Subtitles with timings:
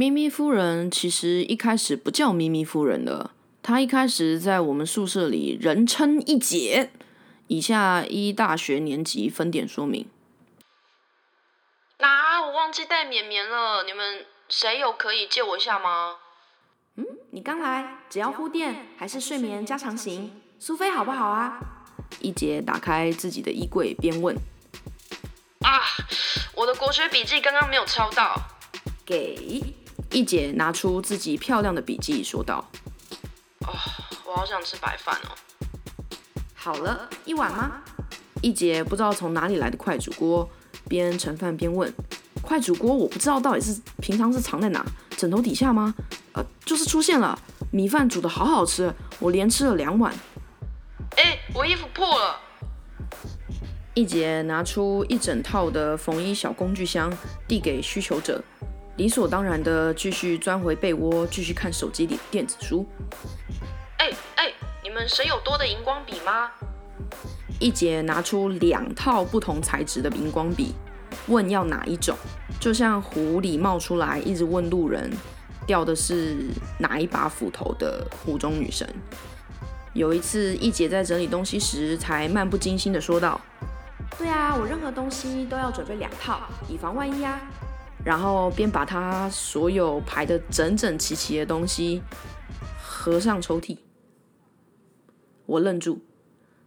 [0.00, 3.32] 咪咪夫人其实一开始不叫咪咪夫人的，
[3.62, 6.90] 她一开始在我们宿舍里人称一姐。
[7.48, 10.08] 以下一大学年级分点说明。
[11.98, 16.16] 啊，我忘记带绵绵了，你们谁有可以借我一下吗？
[16.96, 21.60] 嗯，你刚来，只要护垫还是睡眠加长型，苏菲好不好啊？
[22.20, 24.34] 一姐打开自己的衣柜，边问。
[25.60, 25.82] 啊，
[26.54, 28.34] 我的国学笔记刚刚没有抄到。
[29.04, 29.60] 给
[30.12, 32.68] 一姐拿出自己漂亮的笔记，说道。
[33.66, 33.72] 哦，
[34.26, 35.30] 我好想吃白饭哦。
[36.54, 37.80] 好了，一碗吗？
[38.42, 40.48] 一姐不知道从哪里来的快煮锅，
[40.88, 41.92] 边盛饭边问
[42.42, 44.84] ：“快煮锅，我不知道到底是平常是藏在哪？
[45.16, 45.94] 枕头底下吗？
[46.32, 47.38] 呃，就是出现了。
[47.70, 50.12] 米饭煮的好好吃，我连吃了两碗。”
[51.16, 52.40] 哎，我衣服破了。
[53.94, 57.12] 一姐拿出一整套的缝衣小工具箱，
[57.46, 58.42] 递给需求者，
[59.00, 62.86] 理所当然的继续钻回被窝，继续看手机里的电子书。
[63.96, 64.52] 哎哎。
[64.82, 66.50] 你们谁有多的荧光笔吗？
[67.58, 70.74] 一姐拿出两套不同材质的荧光笔，
[71.28, 72.16] 问要哪一种，
[72.58, 75.10] 就像湖里冒出来一直问路人，
[75.66, 78.86] 掉的是哪一把斧头的湖中女神。
[79.94, 83.40] 有一次，一姐在整理东西时，才漫不经心的说道
[84.18, 87.40] ：“对啊，我任何东西都要准备两套，以防万一啊。”
[88.04, 92.02] 然后便把他所有排的整整齐齐的东西
[92.82, 93.78] 合上抽屉。
[95.46, 96.00] 我愣住，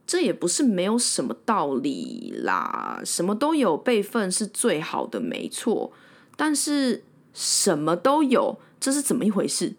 [0.05, 3.01] 这也不是没有什么道理啦。
[3.05, 5.93] 什么都有备份是最好的，没错。
[6.35, 9.75] 但是什么都有，这是怎么一回事？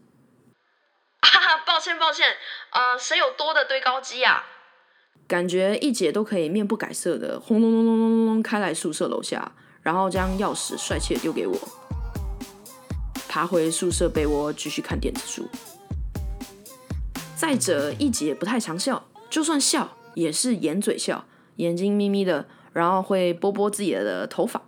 [1.21, 2.27] 哈哈，抱歉抱歉，
[2.73, 4.45] 呃，谁有多的堆高机啊？
[5.27, 9.53] 感觉一姐都可以面不改色的轰隆隆隆隆隆隆开来宿舍楼下，
[9.85, 11.57] 然后将钥匙帅气的丢给我，
[13.29, 15.47] 爬回宿舍被窝继续看电子书。
[17.37, 21.27] 再者，一姐不太常笑，就算笑也是掩嘴笑，
[21.57, 24.63] 眼睛眯眯的，然后会拨拨自己的头发，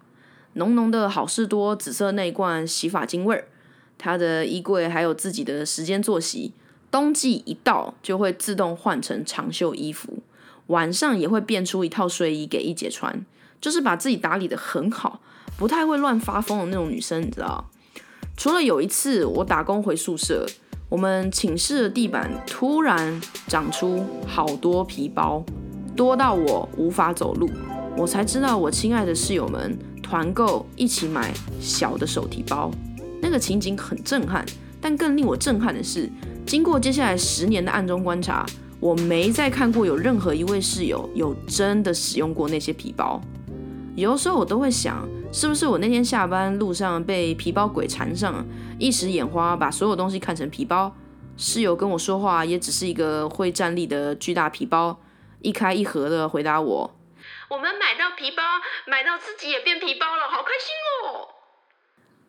[0.53, 3.49] 浓浓的好事多紫色内罐洗发精味儿。
[3.97, 6.53] 她的衣柜还有自己的时间作息，
[6.91, 10.19] 冬季一到就会自动换成长袖衣服，
[10.67, 13.25] 晚上也会变出一套睡衣给一姐穿，
[13.61, 15.21] 就是把自己打理的很好，
[15.57, 17.65] 不太会乱发疯的那种女生，你知道？
[18.37, 20.47] 除了有一次我打工回宿舍。
[20.89, 25.45] 我们寝室的地板突然长出好多皮包，
[25.97, 27.51] 多到我无法走路。
[27.97, 32.71] 我才知道，我亲爱的室友们团购一起买小的手提包，
[33.21, 34.47] 那个情景很震撼。
[34.81, 36.09] 但更令我震撼的是，
[36.47, 38.47] 经过接下来十年的暗中观察，
[38.79, 43.21] 我没再看过有任何一位室友有真的使用过那些皮包。
[43.97, 45.09] 有的时候我都会想。
[45.33, 48.47] 是不是我那天下班路上被皮包鬼缠上，
[48.79, 50.95] 一时眼花，把所有东西看成皮包？
[51.37, 54.99] 室友跟我说话也只是一个会站立的巨大皮包，
[55.43, 56.97] 一开一合的回答我
[57.51, 58.43] ：“我们买到皮包，
[58.87, 60.73] 买到自己也变皮包了，好开心
[61.05, 61.29] 哦！”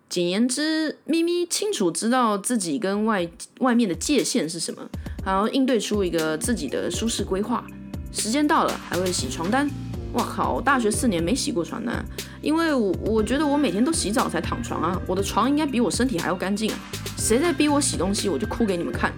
[0.09, 3.29] 简言之，咪咪清楚知道自己跟外
[3.59, 4.89] 外面的界限是什么，
[5.23, 7.63] 然后应对出一个自己的舒适规划。
[8.11, 9.69] 时间到了，还会洗床单。
[10.13, 10.53] 我靠！
[10.53, 12.03] 我大学四年没洗过床单，
[12.41, 16.77] 因为我我觉得我每天都洗澡才躺床啊，我的床应该比我身体还要干净啊！
[17.17, 19.13] 谁在逼我洗东西，我就哭给你们看。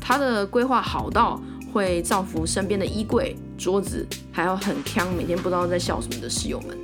[0.00, 1.40] 他的规划好到
[1.72, 6.76] 会造福身边的衣柜、桌子，还有很呛，每天不知道在笑什么的室友们。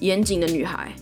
[0.00, 0.92] 严谨的女孩，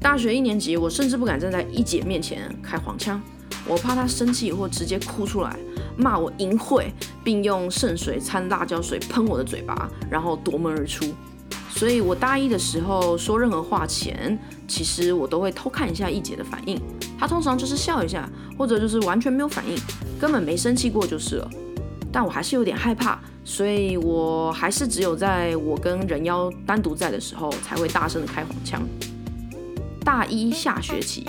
[0.00, 3.22] 大学一年级，我甚至不敢站在一姐面前开黄腔，
[3.66, 5.56] 我怕她生气或直接哭出来。
[6.00, 6.86] 骂我淫秽，
[7.22, 11.04] 并用圣水掺辣椒水喷我的嘴巴，然后夺门而出。
[11.68, 16.80] 所以我大一的时候说任何话前，其实我都会偷看一下一姐的反应。
[17.18, 18.28] 她通常就是笑一下，
[18.58, 19.76] 或者就是完全没有反应，
[20.20, 21.48] 根本没生气过就是了。
[22.12, 28.82] 但我还是有点害怕，所以我还是只有在我跟人妖单独在的时候，才会大声的开黄腔。
[30.04, 31.24] 大一下学期。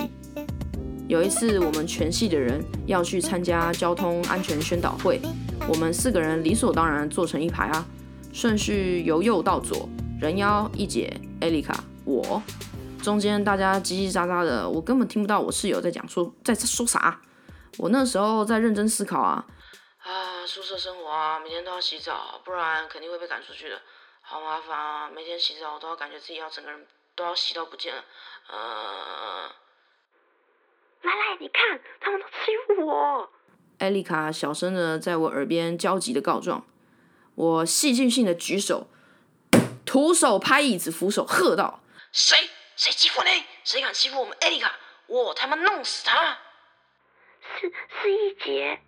[1.12, 5.20] 有一次，我们全系的人要去参加交通安全宣导会，
[5.68, 7.84] 我们四个人理所当然坐成一排啊，
[8.32, 9.86] 顺序由右到左，
[10.18, 12.42] 人妖、一姐、艾丽卡、我，
[13.02, 17.20] 中间大家叽叽喳喳的，我根本听不到我室友在讲说在说啥。
[17.76, 19.44] 我那时候在认真思考啊，
[19.98, 23.78] 啊，宿舍生活啊，每天都要洗澡，不然肯定会被赶出去的，
[24.22, 28.02] 好麻烦啊，每天洗澡我都要感觉自己要整个人都要洗到不见了，
[28.48, 29.61] 呃。
[31.02, 33.28] 来来，你看，他们都欺负我。
[33.78, 36.64] 艾丽卡小声的在我耳边焦急的告状。
[37.34, 38.86] 我戏剧性的举手，
[39.84, 41.82] 徒手拍椅子扶手，喝道
[42.12, 42.36] ：“谁
[42.76, 43.44] 谁欺负你？
[43.64, 44.70] 谁敢欺负我们艾丽卡？
[45.06, 46.38] 我他妈弄死他！
[47.60, 48.78] 是是一杰。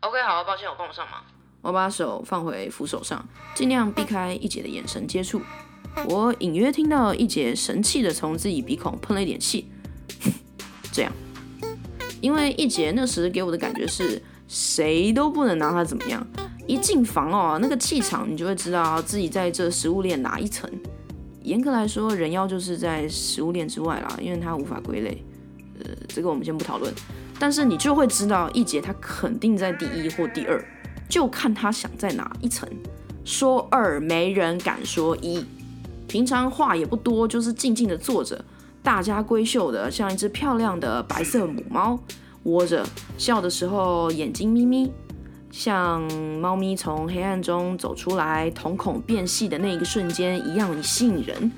[0.00, 1.24] OK，好，抱歉，我帮不上忙。
[1.60, 5.40] 我把手放回扶手上，尽量避开一姐的眼神接触。
[6.08, 9.70] 我隐约听到一姐神气的从自己鼻孔喷了一点气，
[10.92, 11.12] 这样，
[12.20, 16.26] 因为一姐那时给我的感觉是谁都不能拿她怎么样。
[16.66, 20.70] 一进房哦，那个气场你就会知道自己在这食物链哪一层。
[21.42, 25.24] 严格来说，人妖就是在食物链之外啦，因为它无法归类。
[25.80, 26.92] 呃，这个我们先不讨论。
[27.38, 30.62] 但是你就会知道，一姐她肯定在第一或第二，
[31.08, 32.68] 就看她想在哪一层。
[33.24, 35.44] 说二没人敢说一，
[36.06, 38.44] 平常话也不多，就是静静的坐着，
[38.88, 42.00] 大家闺秀的，像一只漂亮的白色母猫，
[42.44, 42.82] 窝着，
[43.18, 44.90] 笑的时候眼睛眯眯，
[45.50, 46.00] 像
[46.40, 51.52] 猫咪从黑暗中走出来，瞳孔变细的那一瞬间一样吸引人。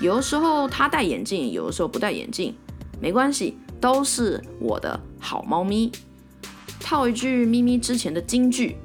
[0.00, 2.54] 有的时候它戴眼镜，有的时候不戴眼镜，
[3.02, 5.92] 没关系，都是我的好猫咪。
[6.80, 8.78] 套一句咪咪之前的金句：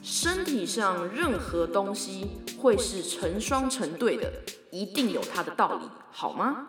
[0.00, 4.32] 身体上任何东西会是成双成对的，
[4.70, 6.68] 一定有它的道理，好吗？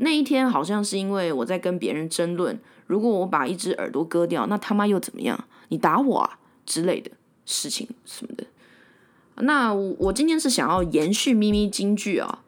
[0.00, 5.44] 那一天好像是因为我在跟别人争论，如果我把一只耳朵割掉，那他妈又怎么样？
[5.68, 7.10] 你打我啊之类的
[7.46, 8.44] 事情什么的。
[9.42, 12.40] 那我我今天是想要延续咪咪金句啊，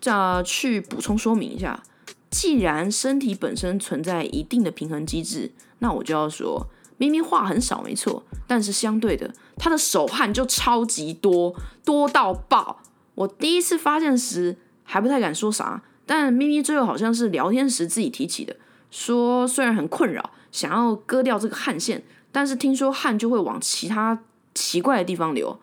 [0.00, 1.82] 这去补充说明一下。
[2.28, 6.66] 既然身体本身存在一定的平衡机制，那我就要说，
[6.98, 11.54] 咪咪话很少没错，但是相对的，他的手汗就超级多，
[11.84, 12.82] 多到爆。
[13.14, 18.56] 我第一次发现时还不太敢说啥，但咪咪最后好像是聊天时自己提起的，
[18.90, 24.22] 说虽然很困扰，想要割掉这个汗腺，但是听说汗就会往其他
[24.54, 25.58] 奇怪的地方流，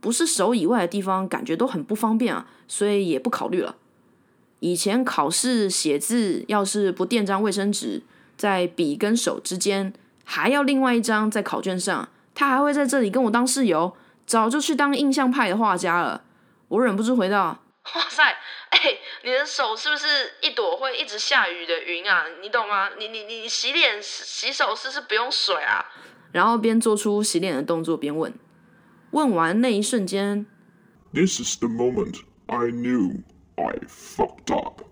[0.00, 3.76] 不是手以外的地方，感觉都很不方便啊，所以也不考虑了。
[4.60, 8.02] 以前考试写字，要是不垫张卫生纸，
[8.36, 9.92] 在笔跟手之间，
[10.24, 13.94] 还要另外一张在考卷上，他还会在这里跟我当室友，
[14.26, 16.22] 早就去当印象派的画家了。
[16.68, 17.60] 我忍不住回道
[17.94, 18.78] ：“哇塞，哎、
[19.24, 20.06] 你的手是不是
[20.42, 22.26] 一朵会一直下雨的云啊？
[22.42, 22.90] 你懂吗？
[22.98, 25.82] 你你你洗脸洗手是不是不用水啊？
[26.30, 28.34] 然后边做出洗脸的动作边问。
[29.12, 30.44] 问完那一瞬间
[31.14, 33.22] ，This is the moment I knew
[33.54, 34.82] I fucked up.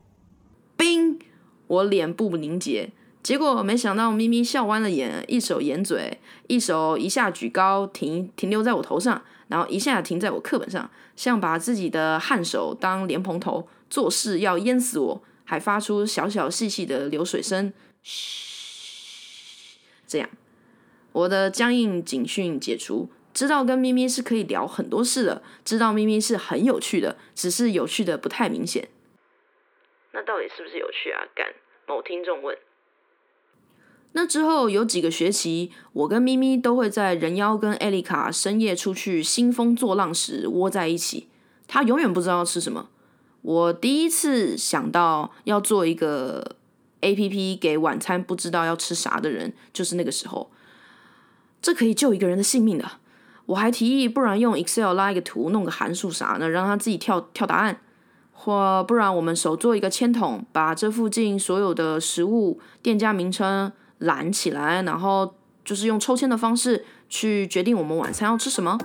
[0.78, 1.18] 冰，
[1.66, 2.92] 我脸部凝结。
[3.22, 20.30] 结果没想到咪咪笑弯了眼，一手掩嘴，一手一下举高，停停留在我头上，然后一下停在我课本上，像把自己的汗手当莲蓬头，做事要淹死我，还发出小小细细的流水声，嘘，这样，
[21.12, 28.88] 我的僵硬警讯解除，知道跟咪咪是可以聊很多事的，知道咪咪是很有趣的，只是有趣的不太明显。
[30.12, 31.20] 那到底是不是有趣啊？
[31.36, 31.48] 干，
[31.86, 32.56] 某听众问。
[34.12, 41.28] 那之后有几个学期，我跟咪咪都会在人妖跟艾丽卡深夜出去兴风作浪时窝在一起。
[41.68, 42.88] 她永远不知道要吃什么。
[43.42, 46.56] 我第一次想到要做一个
[47.00, 50.50] A P P 给晚餐不知道要吃啥的人，就是那个时候。
[51.60, 52.84] 这可以救一个人的性命的。
[53.46, 57.80] 我还提议，不然用 Excel 拉一个图，弄个函数啥的，让他自己跳跳答案。
[58.32, 65.34] 或不然我们手做一个签筒，把这附近所有的食物、店家名称拦起来，然后
[65.64, 68.76] 就是用抽签的方式去决定我们晚餐要吃什么。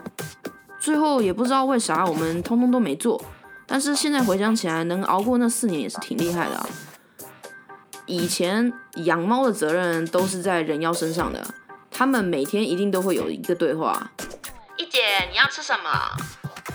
[0.79, 3.19] 最后也不知道为啥我们通通都没做，
[3.67, 6.69] 但是现在回想起来，能熬过那四年也是挺厉害的啊。
[8.05, 8.71] 以前
[9.03, 11.45] 养猫的责任都是在人妖身上的，
[11.91, 14.11] 他们每天一定都会有一个对话。
[14.77, 15.89] 一姐，你要吃什么？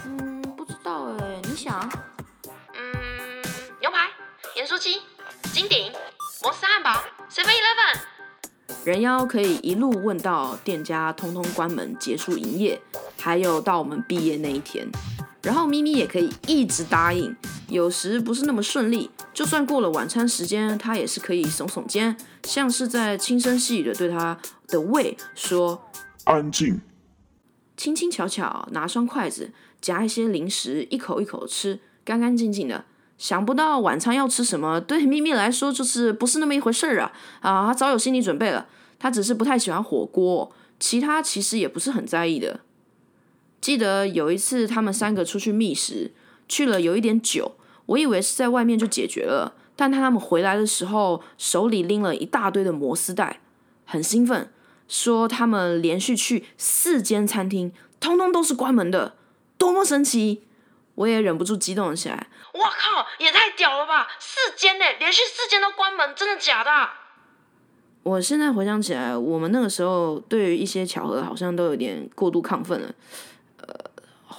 [0.05, 1.81] 嗯，不知道哎，你想？
[2.75, 3.43] 嗯，
[3.81, 4.11] 牛排、
[4.57, 5.01] 盐酥鸡、
[5.53, 5.91] 金鼎、
[6.43, 8.01] 摩斯汉堡、Seven Eleven。
[8.85, 12.81] 人妖可以一路问到店家通通关门结束营业，
[13.19, 14.87] 还有到我们毕业那一天。
[15.43, 17.35] 然后咪咪也可以一直答应，
[17.69, 25.83] 有时不是那么顺利，就算过了晚餐时间，他也是可以耸耸肩，像是在轻声细语的对他的胃说
[26.25, 26.81] 安静。
[27.77, 32.85] 轻轻巧巧拿双筷子夹一些零食，一口一口吃，干干净净的。
[33.19, 37.13] 想不到晚餐要吃什么，对咪咪来说就是不是那么一回事儿啊！
[37.41, 38.67] 啊，他早有心理准备了，
[38.99, 42.61] 他只是不太喜欢火锅，其他其实也不是很在意的。
[43.63, 46.13] 记得有一次他们三个出去觅食，
[46.49, 47.55] 去了有一点久，
[47.87, 53.41] 我以为是在外面就解决了，但他们回来的时候手里拎了一大堆的摩丝袋，
[53.87, 54.51] 很兴奋。
[54.89, 59.15] 说他们连续去四间餐厅，通通都是关门的，
[59.57, 60.43] 多么神奇！
[60.97, 62.27] 我也忍不住激动起来。
[62.55, 64.09] 哇靠，也太屌了吧！
[64.19, 66.71] 四间呢，连续四间都关门，真的假的？
[68.03, 72.93] 我现在回想起来，我们那个时候对于一些巧合好像都有点过度亢奋了。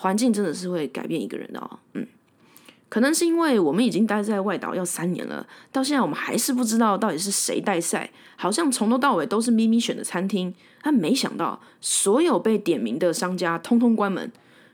[0.03, 1.79] 环境真的是会改变一个人的哦。
[1.93, 2.05] 嗯，
[2.89, 10.53] 可能是因为我们已经待在外岛要三年了，到现在我们还是不知道到底是谁带赛，好像从头到尾都是咪咪选的餐厅。
[10.81, 14.29] 但没想到，所有被点名的商家通通关门，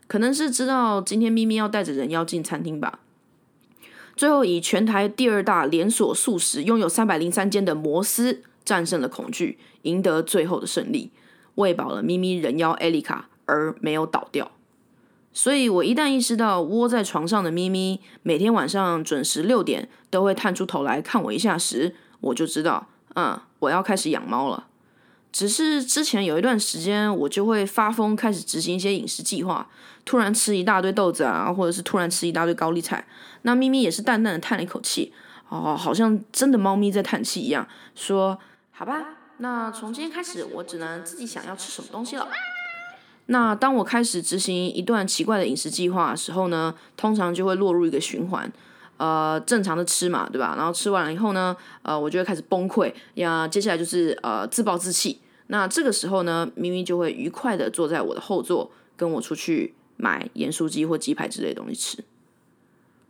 [0.08, 2.98] 可能是知道今天咪咪要带着人妖进餐厅吧。
[4.16, 8.42] 最后以全台第二大连锁素食，拥有三百零三间的摩斯。
[8.66, 11.12] 战胜了恐惧，赢得最后的胜利，
[11.56, 14.52] 喂饱了咪咪人妖艾丽卡，而没有倒掉。
[15.32, 24.68] 所以，我一旦意识到窝在床上的咪咪每天晚上准时六点都会探出头来看我一下时，我就知道，嗯，我要开始养猫了。
[25.32, 29.70] 只是之前有一段时间，我就会发疯，开始执行一些饮食计划，
[30.04, 33.06] 突然吃一大堆豆子啊，或者是突然吃一大堆高丽菜。
[33.44, 35.14] 那咪咪也是淡淡的叹了一口气，
[35.50, 38.38] 哦，好像真的猫咪在叹气一样，说。
[38.72, 39.06] 好吧，
[39.38, 42.28] 那从今天开始，我只能自己想要吃什么东西了。
[43.32, 48.52] 那当我开始执行一段奇怪的饮食计划的时候呢，通常就会落入一个循环，
[48.98, 50.56] 呃，正常的吃嘛，对吧？
[50.58, 55.20] 然后吃完了以后呢，呃，我就会开始崩溃，呀，接下来就是呃自暴自弃。
[55.46, 62.04] 那这个时候呢，咪咪就会愉快的坐在我的后座，跟我出去买盐酥鸡或鸡排之类的东西吃。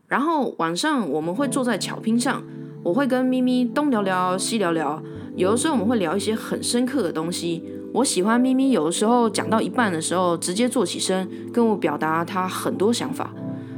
[0.09, 2.43] 然后晚上我们会坐在巧拼上，
[2.83, 5.01] 我会跟咪咪东聊聊西聊聊。
[5.37, 7.63] 有的时候我们会聊一些很深刻的东西。
[7.93, 13.33] 我喜欢咪咪，有的时候讲到一半的时候，直接坐起身跟我表达他很多想法。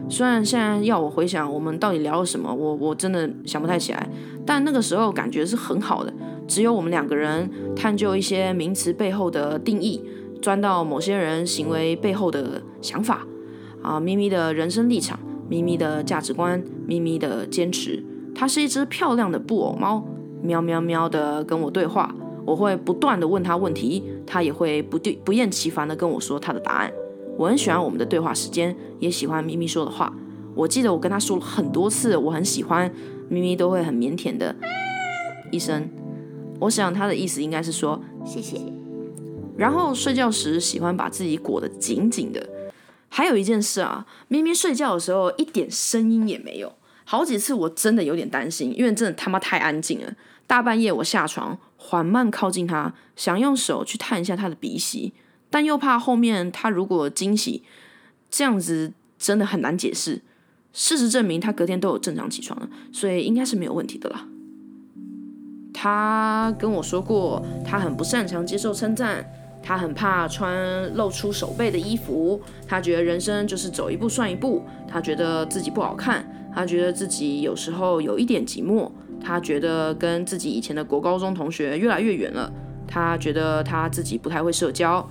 [0.10, 4.10] 虽然现在要我回想我们到底聊了什么，我我真的想不太起来。
[4.46, 6.14] 但那个时候感觉是很好的，
[6.46, 10.04] 只有我们两个人探究一些名词背后的定义，
[10.42, 13.26] 钻到某些人行为背后的想法。
[13.82, 15.18] 啊，咪咪的人生立场，
[15.50, 18.04] 咪咪的价值观，咪咪的坚持。
[18.36, 20.06] 它是一只漂亮的布偶猫。
[20.44, 22.14] 喵喵喵的跟我对话，
[22.46, 26.92] 我会不断的问他问题，他也会不对不厌其烦的跟我说他的答案。
[27.38, 30.14] 我很喜欢我们的对话时间，也喜欢咪咪说的话。
[30.54, 32.92] 我记得我跟他说了很多次，我很喜欢
[33.30, 34.56] 咪咪，都会很腼腆的
[35.52, 35.90] 一声。
[36.60, 38.58] 我想他的意思应该是说谢谢。
[39.58, 42.48] 然后睡觉时喜欢把自己裹得紧紧的。
[43.08, 46.72] 还有一件事啊，咪咪睡觉的时候一点声音也没有，
[47.04, 50.14] 好几次我真的有点担心，因为真的他妈太安静了。
[50.48, 55.14] 大半夜，我下床，缓慢靠近他，想用手去探一下他的鼻息，
[55.50, 57.64] 但又怕后面他如果惊喜，
[58.30, 60.22] 这样子真的很难解释。
[60.74, 64.26] 事实证明，他隔天都有正常起床了，所以应该是没有问题的啦。
[65.74, 69.26] 他跟我说过，他很不擅长接受称赞，
[69.64, 78.90] 他很怕穿露出手背的衣服，他觉得人生就是走一步算一步，他觉得自己不好看，他觉得自己有时候有一点寂寞。
[79.24, 82.52] 他觉得跟自己以前的国高中同学越来越远了。
[82.88, 85.08] 他觉得他自己不太会社交。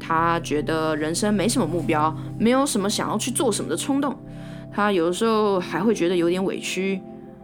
[0.00, 4.14] 他觉得人生没什么目标，没有什么想要去做什么的冲动。
[4.72, 7.00] 他有的时候还会觉得有点委屈。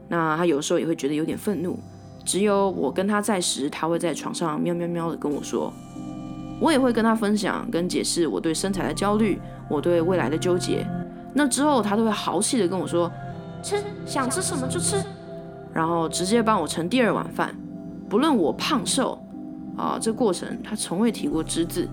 [0.09, 1.79] 那他有时候也会觉得有点愤怒。
[2.25, 5.73] 只有我跟他在时，他会在床上喵喵喵的跟我说。
[6.61, 10.85] 我也会跟他分享跟解释我对身材的焦虑，我对未来的纠结。
[11.33, 13.11] 那之后他都会豪气的跟我说
[13.63, 13.77] ：“吃，
[14.07, 14.97] 想吃什么就吃。”
[15.73, 17.55] 然后直接帮我盛第二碗饭，
[18.09, 19.17] 不论我胖瘦，
[19.77, 21.89] 啊，这过程他从未提过只字。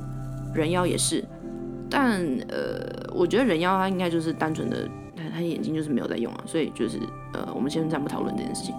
[0.54, 1.24] 人妖也是，
[1.88, 6.98] 但呃，我觉得人妖他应该就是单纯的，他他眼睛就是没有在用啊，所以就是
[7.34, 8.74] 呃，我们先暂不讨论这件事情。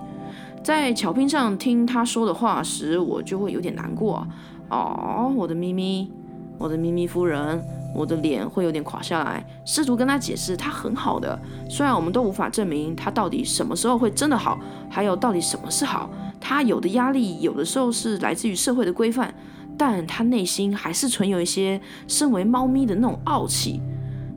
[0.65, 4.29] 在巧拼上听他说的话时，我就会有点难过啊
[4.71, 6.11] 哦，我的咪咪，
[6.59, 7.63] 我的咪咪夫人。
[7.95, 11.39] 我的脸会有点垮下来，试图跟他解释，他很好的。
[11.69, 14.59] 虽然我们都无法证明他到底什么时候会真的好，
[14.91, 16.11] 还有到底什么是好。
[16.41, 19.35] 他有的压力有的时候是来自于社会的规范，
[19.77, 23.81] 但他内心还是存有一些身为猫咪的那种傲气。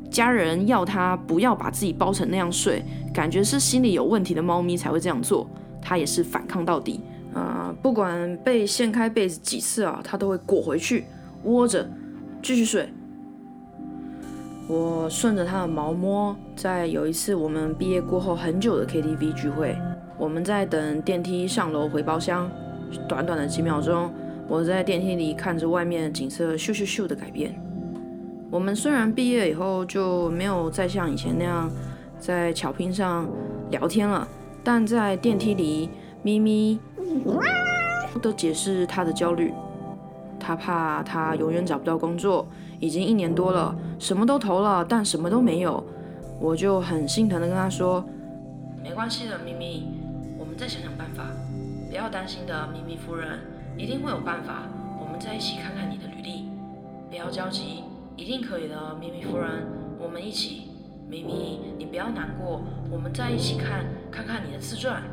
[0.09, 5.47] 家人要他不要把自己包成那样睡，感觉是心理有问题的猫咪才会这样做。
[5.81, 7.01] 他也是反抗到底
[7.33, 11.05] 啊，不管被掀开被子几次啊，他都会裹回去
[11.43, 11.89] 窝着
[12.41, 12.91] 继续睡。
[14.71, 19.77] 我顺着他的毛摸，在有一次我们毕业过后很久的 KTV 聚会，
[20.17, 22.49] 我们在等电梯上楼回包厢，
[23.05, 24.09] 短短的几秒钟，
[24.47, 27.53] 我在电梯里看着外面景色咻咻咻的改变。
[28.49, 31.69] 我们虽然毕业以后就没有再像以前那样
[32.17, 33.29] 在巧拼上
[33.71, 34.25] 聊天了，
[34.63, 35.89] 但在电梯里，
[36.23, 36.79] 咪咪
[38.21, 39.51] 都解释他的焦虑，
[40.41, 42.47] 他怕他永远找不到工作。
[42.79, 45.83] 已经一年多了，什么都投了，但什么都没有。
[46.39, 48.03] 我就很心疼的跟他说
[48.81, 49.87] ：“没关系的，咪咪，
[50.39, 51.25] 我们再想想办法，
[51.87, 53.37] 不要担心的，咪咪夫人，
[53.77, 54.63] 一定会有办法。
[54.99, 56.49] 我们再一起看看你的履历，
[57.07, 57.83] 不要焦急，
[58.17, 59.67] 一定可以的，咪咪夫人，
[59.99, 60.63] 我们一起。
[61.07, 65.03] 咪咪，你不要难过，我们再一起看看看你的自传，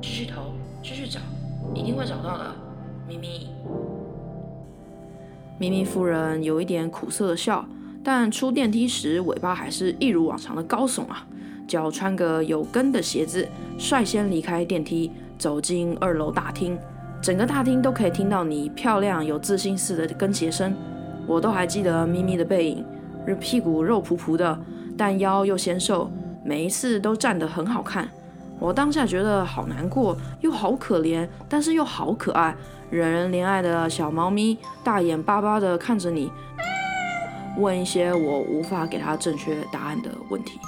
[0.00, 1.20] 继续投，继续找，
[1.72, 2.52] 一定会找到的，
[3.06, 3.46] 咪咪。”
[5.62, 7.64] 咪咪夫人有一点苦涩的笑，
[8.02, 11.24] 但出电梯时尾巴还是一如往常的高耸啊！
[11.68, 13.46] 脚穿个有跟的鞋子，
[13.78, 16.76] 率先离开电梯，走进二楼大厅。
[17.22, 20.74] 整个大厅都可以听到你漂亮有自信似的跟鞋声。
[21.28, 22.84] 我都还记得咪咪的背影，
[23.38, 24.58] 屁股肉扑扑的，
[24.98, 26.10] 但腰又纤瘦，
[26.44, 28.08] 每一次都站得很好看。
[28.62, 32.54] 我当下觉得好难过，又好可怜，但是又好可爱。
[32.90, 36.30] 惹人怜爱的小猫咪，大眼巴巴地看着你，
[37.58, 40.60] 问一些我无法给它正确答案的问题。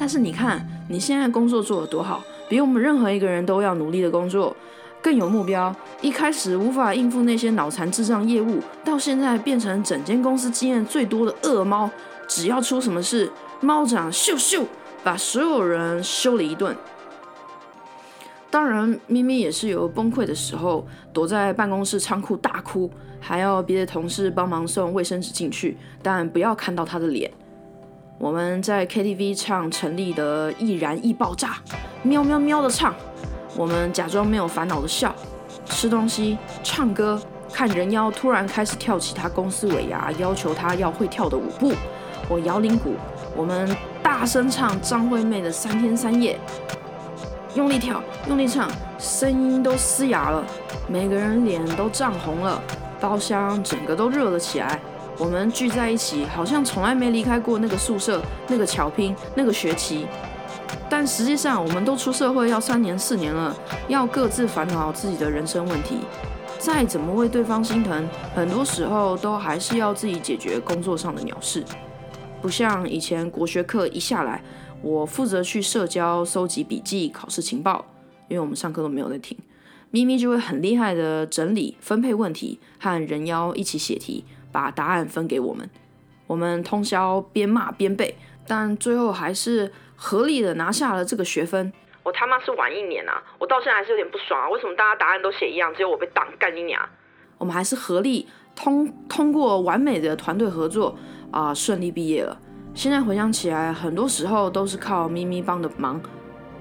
[0.00, 4.56] 但是你看，你现在工作做得多好，比我们任何一个人都要努力的工作，
[5.00, 5.72] 更有目标。
[6.00, 11.88] 一开始无法应付那些脑残智障业务，到现在变成整间公司经验最多的恶猫。
[12.26, 14.64] 只要出什么事，猫掌咻咻
[15.04, 16.76] 把所有人修了一顿。
[18.52, 27.30] 当然，咪咪也是有崩溃的时候，躲在办公室仓库大哭，还要别的同事帮忙送卫生纸进去，但不要看到他的脸。
[28.18, 31.48] 我们在 KTV 唱陈粒的《易燃易爆炸》，
[32.02, 32.94] 喵喵喵的唱。
[33.56, 35.14] 我们假装没有烦恼的笑，
[35.64, 37.18] 吃东西、唱歌，
[37.50, 41.72] 看人妖突然开始跳起他公司尾牙要求他要会跳的舞步。
[42.28, 42.96] 我摇铃鼓，
[43.34, 46.38] 我们大声唱张惠妹的《三天三夜》。
[47.54, 50.42] 用力跳，用力唱，声音都嘶哑了，
[50.88, 52.60] 每个人脸都涨红了，
[52.98, 54.80] 包厢整个都热了起来。
[55.18, 60.06] 我们聚在一起，好像从来没离开过那个宿舍、那个巧拼、那个学期。
[60.88, 63.54] 但实际上，我们都出社会要三年、四年了，
[63.88, 65.98] 要各自烦恼自己的人生问题。
[66.58, 71.62] 再怎么为对方心疼，很多时候都还是要自己解决工作上的鸟事。
[72.40, 74.42] 不像以前国学课一下来。
[74.82, 77.86] 我负责去社交、收集笔记、考试情报，
[78.26, 79.38] 因为我们上课都没有在听。
[79.92, 85.70] 咪咪就会很厉害的整理、分配问题，和人妖一起写题，把答案分给我们。
[86.26, 88.16] 我们通宵边骂边背，
[88.46, 91.72] 但最后还是合力的拿下了这个学分。
[92.02, 93.22] 我他妈是晚一年啊！
[93.38, 94.48] 我到现在还是有点不爽啊！
[94.48, 96.76] 为什么大家答案都写一样，只有我被挡干一年？
[97.38, 100.96] 我们还是合力通通过完美的团队合作
[101.30, 102.36] 啊，顺利毕业了。
[102.74, 106.00] 现在回想起来，很多时候都是靠咪咪帮的忙。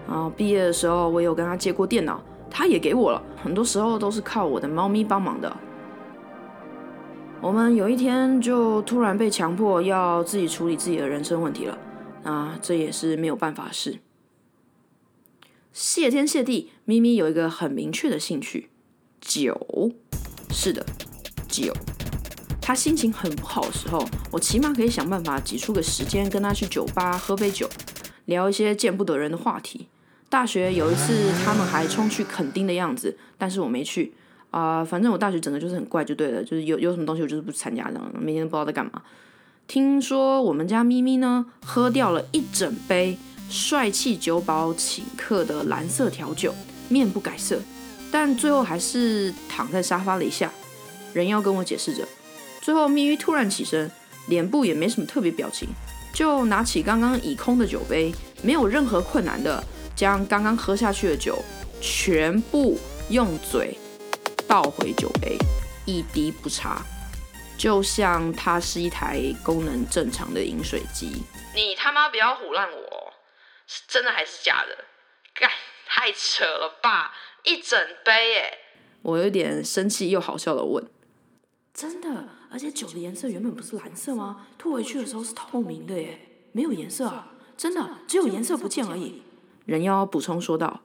[0.07, 3.23] 啊，毕业的时候我有跟他借过电脑，他也给我了。
[3.41, 5.55] 很多时候都是靠我的猫咪帮忙的。
[7.39, 11.77] 我们有一天就突然被强迫要自己处理自己的人生问题了。
[12.23, 13.99] 啊，这也是没有办法的事。
[15.71, 18.69] 谢天谢地，咪咪有一个很明确的兴趣，
[19.21, 19.93] 酒。
[20.49, 20.85] 是的，
[21.47, 21.73] 酒。
[22.61, 27.67] 他心情很不好的时候，我起码可以想办法挤出个时间跟他去酒吧喝杯酒，
[28.25, 29.87] 聊一些见不得人的话题。
[30.29, 34.13] 大学有一次，他们还冲去垦丁的样子，但是我没去
[34.51, 34.85] 啊。
[34.85, 39.01] 反正我大学整个就是很怪，就对了，就是有有什么东西我就是不参加这样，每天都不知道在干嘛。
[39.67, 43.17] 听说我们家咪咪呢，喝掉了一整杯
[43.49, 46.53] 帅气酒保请客的蓝色调酒，
[46.87, 47.59] 面不改色，
[48.09, 50.49] 但最后还是躺在沙发了一下。
[51.13, 52.07] 人要跟我解释着。
[52.61, 53.89] 最后，咪咪突然起身，
[54.27, 55.67] 脸部也没什么特别表情，
[56.13, 59.63] 就拿起刚刚已空的酒杯，没有任何困难的
[59.95, 61.43] 将刚刚喝下去的酒
[61.81, 62.77] 全部
[63.09, 63.75] 用嘴
[64.47, 65.37] 倒回酒杯，
[65.85, 66.81] 一滴不差，
[67.57, 71.23] 就像它是一台功能正常的饮水机。
[71.55, 73.13] 你他妈不要唬烂我，
[73.65, 74.85] 是真的还是假的？
[75.33, 75.49] 干，
[75.87, 77.11] 太扯了吧！
[77.43, 78.57] 一整杯耶！
[79.01, 80.85] 我有点生气又好笑的问：
[81.73, 82.40] 真的？
[82.51, 84.45] 而且酒的颜色原本不是蓝色吗？
[84.57, 86.19] 吐回去的时候是透明的耶，
[86.51, 87.33] 没有颜色啊！
[87.55, 89.21] 真的，只有颜色不见而已。
[89.65, 90.81] 人妖补充说道：“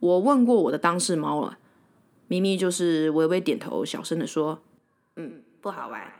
[0.00, 1.58] 我问过我的当事猫了，
[2.28, 4.60] 咪咪就是微微点头，小声的说
[5.16, 6.10] ：‘嗯，不好玩。’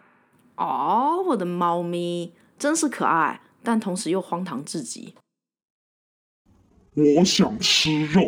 [0.56, 5.14] 哦，我的猫咪真是可爱，但同时又荒唐至极。
[6.94, 8.20] 我想吃肉。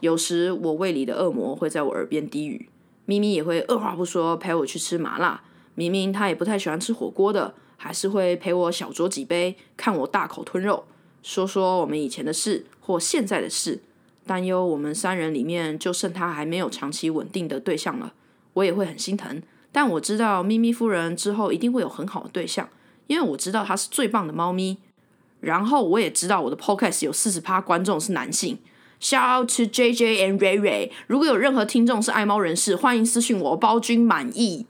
[0.00, 2.70] 有时我胃里的恶魔会在我耳边低语。”
[3.06, 5.42] 咪咪也会二话不说陪我去吃麻辣，
[5.74, 10.84] 明明他也不太喜欢吃火锅的，还是会陪我小酌几杯，看我大口吞肉，
[11.22, 13.80] 说说我们以前的事或现在的事，
[14.26, 18.12] 担忧我们三人里面就剩他还没有长期稳定的对象了，
[18.54, 19.42] 我也会很心疼。
[19.72, 22.68] 但我知道咪咪夫人之后一定会有很好的对象，
[23.06, 24.78] 因为我知道她是最棒的猫咪。
[25.40, 28.58] 然后我也知道我的 podcast 有四十趴观众是男性。
[29.00, 30.90] Shout out to JJ and Ray Ray。
[31.06, 34.66] 如果有任何听众是爱猫人士，欢迎私信我，包君满意。